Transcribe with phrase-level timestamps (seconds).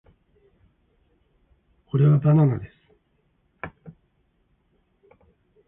[1.85, 2.75] これはバナナです